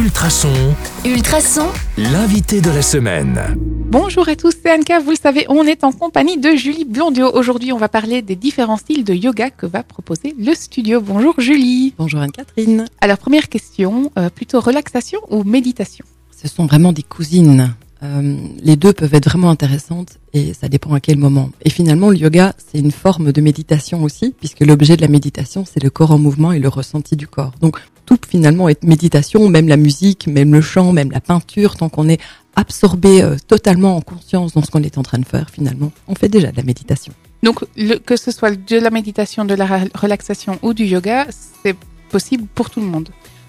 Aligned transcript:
Ultrason. 0.00 0.48
Ultrason. 1.04 1.66
L'invité 1.98 2.62
de 2.62 2.70
la 2.70 2.80
semaine. 2.80 3.38
Bonjour 3.90 4.26
à 4.30 4.34
tous, 4.34 4.54
c'est 4.62 4.72
Anka. 4.72 4.98
Vous 4.98 5.10
le 5.10 5.16
savez, 5.16 5.44
on 5.50 5.66
est 5.66 5.84
en 5.84 5.92
compagnie 5.92 6.38
de 6.38 6.56
Julie 6.56 6.86
Blondio. 6.86 7.30
Aujourd'hui, 7.34 7.70
on 7.74 7.76
va 7.76 7.90
parler 7.90 8.22
des 8.22 8.34
différents 8.34 8.78
styles 8.78 9.04
de 9.04 9.12
yoga 9.12 9.50
que 9.50 9.66
va 9.66 9.82
proposer 9.82 10.34
le 10.38 10.54
studio. 10.54 11.02
Bonjour 11.02 11.38
Julie. 11.38 11.92
Bonjour 11.98 12.20
Anne-Catherine. 12.20 12.86
Alors, 13.02 13.18
première 13.18 13.50
question, 13.50 14.10
euh, 14.16 14.30
plutôt 14.30 14.60
relaxation 14.60 15.20
ou 15.28 15.44
méditation? 15.44 16.06
Ce 16.34 16.48
sont 16.48 16.64
vraiment 16.64 16.94
des 16.94 17.02
cousines. 17.02 17.74
Euh, 18.02 18.38
les 18.62 18.76
deux 18.76 18.94
peuvent 18.94 19.12
être 19.12 19.28
vraiment 19.28 19.50
intéressantes 19.50 20.18
et 20.32 20.54
ça 20.54 20.68
dépend 20.68 20.94
à 20.94 21.00
quel 21.00 21.18
moment. 21.18 21.50
Et 21.62 21.68
finalement, 21.68 22.08
le 22.08 22.16
yoga, 22.16 22.54
c'est 22.56 22.78
une 22.78 22.92
forme 22.92 23.32
de 23.32 23.40
méditation 23.42 24.02
aussi, 24.02 24.34
puisque 24.38 24.60
l'objet 24.60 24.96
de 24.96 25.02
la 25.02 25.08
méditation, 25.08 25.66
c'est 25.70 25.82
le 25.82 25.90
corps 25.90 26.12
en 26.12 26.18
mouvement 26.18 26.52
et 26.52 26.58
le 26.58 26.68
ressenti 26.68 27.16
du 27.16 27.26
corps. 27.26 27.52
Donc, 27.60 27.78
tout 28.16 28.28
finalement 28.28 28.68
est 28.68 28.82
méditation, 28.82 29.48
même 29.48 29.68
la 29.68 29.76
musique, 29.76 30.26
même 30.26 30.52
le 30.52 30.60
chant, 30.60 30.92
même 30.92 31.10
la 31.12 31.20
peinture, 31.20 31.76
tant 31.76 31.88
qu'on 31.88 32.08
est 32.08 32.20
absorbé 32.56 33.22
euh, 33.22 33.36
totalement 33.46 33.96
en 33.96 34.00
conscience 34.00 34.52
dans 34.54 34.62
ce 34.62 34.70
qu'on 34.70 34.82
est 34.82 34.98
en 34.98 35.02
train 35.02 35.18
de 35.18 35.24
faire, 35.24 35.48
finalement, 35.50 35.92
on 36.08 36.14
fait 36.14 36.28
déjà 36.28 36.50
de 36.50 36.56
la 36.56 36.62
méditation. 36.64 37.12
Donc, 37.42 37.64
le- 37.76 37.98
que 37.98 38.16
ce 38.16 38.30
soit 38.32 38.50
de 38.56 38.76
la 38.78 38.90
méditation, 38.90 39.44
de 39.44 39.54
la 39.54 39.84
relaxation 39.94 40.58
ou 40.62 40.74
du 40.74 40.84
yoga, 40.84 41.26
c'est 41.62 41.76
possible 42.10 42.44
pour 42.54 42.68
tout 42.70 42.80
le 42.80 42.86
monde. 42.86 43.08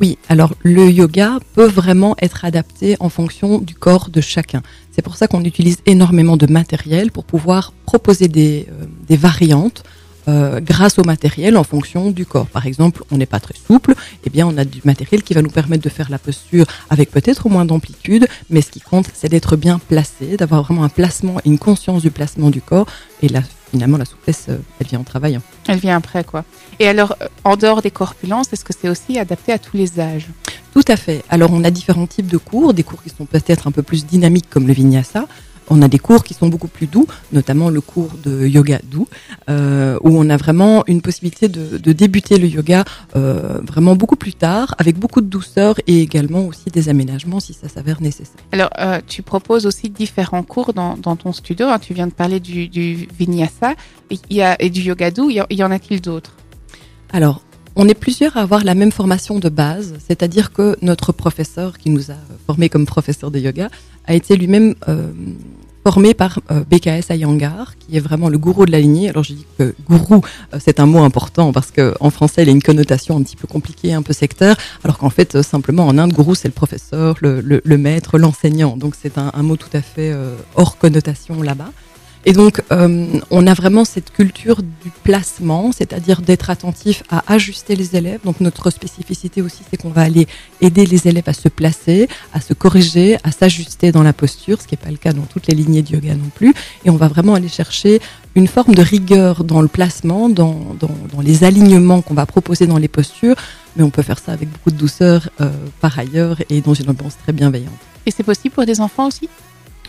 Oui, 0.00 0.18
alors 0.28 0.54
le 0.62 0.90
yoga 0.90 1.38
peut 1.54 1.66
vraiment 1.66 2.14
être 2.20 2.44
adapté 2.44 2.96
en 3.00 3.08
fonction 3.08 3.58
du 3.58 3.74
corps 3.74 4.08
de 4.10 4.20
chacun. 4.20 4.62
C'est 4.90 5.02
pour 5.02 5.16
ça 5.16 5.26
qu'on 5.28 5.44
utilise 5.44 5.78
énormément 5.86 6.36
de 6.36 6.46
matériel 6.46 7.10
pour 7.10 7.24
pouvoir 7.24 7.72
proposer 7.86 8.28
des, 8.28 8.66
euh, 8.70 8.84
des 9.08 9.16
variantes 9.16 9.82
euh, 10.28 10.60
grâce 10.60 10.98
au 10.98 11.04
matériel 11.04 11.56
en 11.56 11.64
fonction 11.64 12.10
du 12.10 12.26
corps. 12.26 12.46
Par 12.46 12.66
exemple, 12.66 13.02
on 13.10 13.16
n'est 13.16 13.26
pas 13.26 13.40
très 13.40 13.54
souple, 13.54 13.94
eh 14.24 14.30
bien 14.30 14.46
on 14.46 14.56
a 14.56 14.64
du 14.64 14.80
matériel 14.84 15.22
qui 15.22 15.34
va 15.34 15.42
nous 15.42 15.50
permettre 15.50 15.82
de 15.82 15.88
faire 15.88 16.10
la 16.10 16.18
posture 16.18 16.66
avec 16.90 17.10
peut-être 17.10 17.48
moins 17.48 17.64
d'amplitude, 17.64 18.26
mais 18.50 18.62
ce 18.62 18.70
qui 18.70 18.80
compte, 18.80 19.06
c'est 19.14 19.28
d'être 19.28 19.56
bien 19.56 19.78
placé, 19.78 20.36
d'avoir 20.36 20.62
vraiment 20.62 20.84
un 20.84 20.88
placement 20.88 21.38
et 21.40 21.48
une 21.48 21.58
conscience 21.58 22.02
du 22.02 22.10
placement 22.10 22.50
du 22.50 22.60
corps. 22.60 22.86
Et 23.22 23.28
là, 23.28 23.42
finalement, 23.72 23.96
la 23.96 24.04
souplesse, 24.04 24.46
euh, 24.48 24.58
elle 24.78 24.86
vient 24.86 25.00
en 25.00 25.04
travaillant. 25.04 25.42
Elle 25.66 25.78
vient 25.78 25.96
après, 25.96 26.24
quoi. 26.24 26.44
Et 26.78 26.86
alors, 26.86 27.16
euh, 27.20 27.28
en 27.44 27.56
dehors 27.56 27.82
des 27.82 27.90
corpulences, 27.90 28.52
est-ce 28.52 28.64
que 28.64 28.72
c'est 28.78 28.88
aussi 28.88 29.18
adapté 29.18 29.52
à 29.52 29.58
tous 29.58 29.76
les 29.76 29.98
âges? 29.98 30.28
Tout 30.72 30.84
à 30.88 30.96
fait. 30.96 31.22
Alors, 31.28 31.50
on 31.52 31.64
a 31.64 31.70
différents 31.70 32.06
types 32.06 32.26
de 32.26 32.38
cours, 32.38 32.74
des 32.74 32.82
cours 32.82 33.02
qui 33.02 33.10
sont 33.10 33.26
peut-être 33.26 33.66
un 33.66 33.72
peu 33.72 33.82
plus 33.82 34.06
dynamiques 34.06 34.48
comme 34.48 34.66
le 34.66 34.72
vinyasa. 34.72 35.26
On 35.74 35.80
a 35.80 35.88
des 35.88 35.98
cours 35.98 36.22
qui 36.22 36.34
sont 36.34 36.48
beaucoup 36.48 36.68
plus 36.78 36.86
doux, 36.94 37.06
notamment 37.32 37.70
le 37.70 37.80
cours 37.80 38.12
de 38.26 38.46
yoga 38.56 38.78
doux, 38.92 39.08
euh, 39.48 39.98
où 40.04 40.10
on 40.22 40.28
a 40.28 40.36
vraiment 40.36 40.84
une 40.86 41.00
possibilité 41.00 41.48
de, 41.48 41.78
de 41.78 41.92
débuter 42.02 42.36
le 42.44 42.46
yoga 42.46 42.84
euh, 43.16 43.58
vraiment 43.72 43.94
beaucoup 43.96 44.16
plus 44.24 44.34
tard, 44.34 44.74
avec 44.82 44.94
beaucoup 44.98 45.22
de 45.22 45.30
douceur 45.36 45.72
et 45.86 46.02
également 46.02 46.42
aussi 46.50 46.68
des 46.70 46.90
aménagements 46.90 47.40
si 47.40 47.54
ça 47.54 47.68
s'avère 47.74 48.02
nécessaire. 48.02 48.42
Alors, 48.52 48.68
euh, 48.78 49.00
tu 49.06 49.22
proposes 49.22 49.64
aussi 49.64 49.88
différents 49.88 50.42
cours 50.42 50.74
dans, 50.74 50.94
dans 51.06 51.16
ton 51.16 51.32
studio. 51.32 51.64
hein. 51.68 51.78
Tu 51.78 51.94
viens 51.94 52.08
de 52.12 52.12
parler 52.22 52.38
du, 52.38 52.68
du 52.68 53.08
vinyasa 53.18 53.70
et, 54.10 54.18
il 54.28 54.36
y 54.36 54.42
a, 54.42 54.60
et 54.60 54.68
du 54.68 54.82
yoga 54.82 55.10
doux. 55.10 55.30
Il 55.30 55.42
y, 55.60 55.64
en 55.64 55.70
a-t-il 55.70 56.02
d'autres? 56.02 56.32
Alors, 57.14 57.40
on 57.76 57.88
est 57.88 57.94
plusieurs 58.06 58.36
à 58.36 58.42
avoir 58.42 58.62
la 58.64 58.74
même 58.74 58.92
formation 58.92 59.38
de 59.38 59.48
base, 59.48 59.94
c'est-à-dire 60.06 60.52
que 60.52 60.76
notre 60.82 61.12
professeur 61.12 61.78
qui 61.78 61.88
nous 61.88 62.10
a 62.10 62.18
formés 62.46 62.68
comme 62.68 62.84
professeur 62.84 63.30
de 63.30 63.38
yoga 63.38 63.70
a 64.04 64.14
été 64.14 64.36
lui-même 64.36 64.74
euh, 64.88 65.12
formé 65.82 66.14
par 66.14 66.40
euh, 66.50 66.62
BKS 66.68 67.10
Iyengar, 67.10 67.74
qui 67.78 67.96
est 67.96 68.00
vraiment 68.00 68.28
le 68.28 68.38
gourou 68.38 68.66
de 68.66 68.72
la 68.72 68.80
lignée. 68.80 69.08
Alors 69.08 69.24
je 69.24 69.34
dis 69.34 69.46
que 69.58 69.74
gourou, 69.88 70.22
euh, 70.54 70.58
c'est 70.60 70.80
un 70.80 70.86
mot 70.86 71.02
important 71.02 71.52
parce 71.52 71.70
que 71.70 71.94
en 72.00 72.10
français, 72.10 72.42
il 72.42 72.48
a 72.48 72.52
une 72.52 72.62
connotation 72.62 73.16
un 73.16 73.22
petit 73.22 73.36
peu 73.36 73.48
compliquée, 73.48 73.92
un 73.92 74.02
peu 74.02 74.12
sectaire, 74.12 74.56
alors 74.84 74.98
qu'en 74.98 75.10
fait, 75.10 75.34
euh, 75.34 75.42
simplement 75.42 75.86
en 75.86 75.98
Inde, 75.98 76.12
gourou, 76.12 76.34
c'est 76.34 76.48
le 76.48 76.54
professeur, 76.54 77.16
le, 77.20 77.76
maître, 77.76 78.18
l'enseignant. 78.18 78.76
Donc 78.76 78.94
c'est 79.00 79.18
un, 79.18 79.30
mot 79.42 79.56
tout 79.56 79.70
à 79.72 79.82
fait 79.82 80.14
hors 80.54 80.78
connotation 80.78 81.42
là-bas. 81.42 81.72
Et 82.24 82.32
donc, 82.32 82.62
euh, 82.70 83.06
on 83.30 83.46
a 83.46 83.54
vraiment 83.54 83.84
cette 83.84 84.12
culture 84.12 84.62
du 84.62 84.90
placement, 85.02 85.72
c'est-à-dire 85.72 86.22
d'être 86.22 86.50
attentif 86.50 87.02
à 87.10 87.24
ajuster 87.32 87.74
les 87.74 87.96
élèves. 87.96 88.20
Donc, 88.24 88.40
notre 88.40 88.70
spécificité 88.70 89.42
aussi, 89.42 89.62
c'est 89.68 89.76
qu'on 89.76 89.90
va 89.90 90.02
aller 90.02 90.28
aider 90.60 90.86
les 90.86 91.08
élèves 91.08 91.24
à 91.26 91.32
se 91.32 91.48
placer, 91.48 92.08
à 92.32 92.40
se 92.40 92.54
corriger, 92.54 93.16
à 93.24 93.32
s'ajuster 93.32 93.90
dans 93.90 94.04
la 94.04 94.12
posture, 94.12 94.60
ce 94.60 94.68
qui 94.68 94.74
n'est 94.74 94.84
pas 94.84 94.90
le 94.90 94.98
cas 94.98 95.12
dans 95.12 95.22
toutes 95.22 95.48
les 95.48 95.54
lignées 95.54 95.82
de 95.82 95.94
yoga 95.94 96.14
non 96.14 96.30
plus. 96.32 96.54
Et 96.84 96.90
on 96.90 96.96
va 96.96 97.08
vraiment 97.08 97.34
aller 97.34 97.48
chercher 97.48 98.00
une 98.36 98.46
forme 98.46 98.74
de 98.74 98.82
rigueur 98.82 99.42
dans 99.42 99.60
le 99.60 99.68
placement, 99.68 100.28
dans, 100.28 100.60
les 101.22 101.42
alignements 101.42 102.02
qu'on 102.02 102.14
va 102.14 102.26
proposer 102.26 102.68
dans 102.68 102.78
les 102.78 102.88
postures. 102.88 103.36
Mais 103.76 103.82
on 103.82 103.90
peut 103.90 104.02
faire 104.02 104.18
ça 104.18 104.32
avec 104.32 104.48
beaucoup 104.48 104.70
de 104.70 104.76
douceur 104.76 105.28
euh, 105.40 105.50
par 105.80 105.98
ailleurs 105.98 106.36
et 106.50 106.60
dans 106.60 106.74
une 106.74 106.90
ambiance 106.90 107.16
très 107.22 107.32
bienveillante. 107.32 107.72
Et 108.06 108.10
c'est 108.10 108.22
possible 108.22 108.54
pour 108.54 108.64
des 108.64 108.80
enfants 108.80 109.08
aussi? 109.08 109.28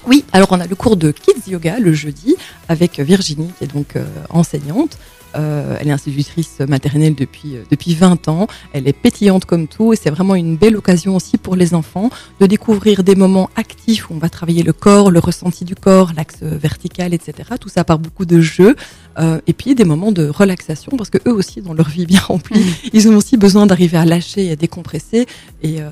Oui, 0.05 0.25
alors 0.33 0.49
on 0.51 0.59
a 0.59 0.67
le 0.67 0.75
cours 0.75 0.97
de 0.97 1.11
Kids 1.11 1.49
Yoga 1.51 1.79
le 1.79 1.93
jeudi 1.93 2.35
avec 2.67 2.99
Virginie 2.99 3.49
qui 3.57 3.63
est 3.63 3.73
donc 3.73 3.95
euh, 3.95 4.05
enseignante. 4.29 4.97
Euh, 5.35 5.77
elle 5.79 5.87
est 5.87 5.91
institutrice 5.91 6.59
maternelle 6.59 7.15
depuis, 7.15 7.55
euh, 7.55 7.63
depuis 7.71 7.95
20 7.95 8.27
ans. 8.27 8.47
Elle 8.71 8.87
est 8.87 8.93
pétillante 8.93 9.45
comme 9.45 9.67
tout 9.67 9.93
et 9.93 9.95
c'est 9.95 10.09
vraiment 10.09 10.35
une 10.35 10.57
belle 10.57 10.75
occasion 10.75 11.15
aussi 11.15 11.37
pour 11.37 11.55
les 11.55 11.73
enfants 11.73 12.09
de 12.39 12.45
découvrir 12.45 13.03
des 13.03 13.15
moments 13.15 13.49
actifs 13.55 14.09
où 14.09 14.13
on 14.13 14.19
va 14.19 14.29
travailler 14.29 14.63
le 14.63 14.73
corps, 14.73 15.09
le 15.09 15.19
ressenti 15.19 15.65
du 15.65 15.75
corps, 15.75 16.11
l'axe 16.15 16.41
vertical, 16.41 17.13
etc. 17.13 17.51
Tout 17.59 17.69
ça 17.69 17.83
par 17.83 17.99
beaucoup 17.99 18.25
de 18.25 18.41
jeux. 18.41 18.75
Euh, 19.19 19.39
et 19.47 19.53
puis 19.53 19.75
des 19.75 19.85
moments 19.85 20.11
de 20.11 20.27
relaxation 20.27 20.91
parce 20.97 21.09
que 21.09 21.19
eux 21.27 21.33
aussi 21.33 21.61
dans 21.61 21.73
leur 21.73 21.89
vie 21.89 22.05
bien 22.05 22.19
remplie, 22.19 22.65
ils 22.93 23.07
ont 23.07 23.15
aussi 23.15 23.37
besoin 23.37 23.65
d'arriver 23.65 23.97
à 23.97 24.05
lâcher 24.05 24.45
et 24.47 24.51
à 24.51 24.55
décompresser 24.55 25.25
et, 25.61 25.81
euh, 25.81 25.89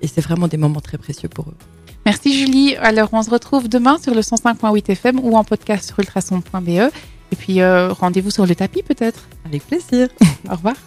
et 0.00 0.06
c'est 0.06 0.20
vraiment 0.20 0.48
des 0.48 0.56
moments 0.56 0.80
très 0.80 0.98
précieux 0.98 1.28
pour 1.28 1.48
eux. 1.48 1.77
Merci 2.08 2.32
Julie. 2.32 2.74
Alors, 2.76 3.10
on 3.12 3.22
se 3.22 3.28
retrouve 3.28 3.68
demain 3.68 3.98
sur 3.98 4.14
le 4.14 4.22
105.8 4.22 4.92
FM 4.92 5.20
ou 5.22 5.36
en 5.36 5.44
podcast 5.44 5.88
sur 5.88 5.98
ultrason.be. 5.98 6.68
Et 6.68 7.36
puis, 7.36 7.60
euh, 7.60 7.92
rendez-vous 7.92 8.30
sur 8.30 8.46
le 8.46 8.54
tapis 8.54 8.82
peut-être. 8.82 9.28
Avec 9.44 9.66
plaisir. 9.66 10.08
Au 10.50 10.54
revoir. 10.54 10.74